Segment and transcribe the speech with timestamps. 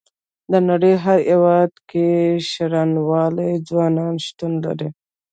[0.51, 2.07] د نړۍ هر هيواد کې
[2.49, 3.35] شرنوال
[3.67, 4.89] ځوانان شتون لري.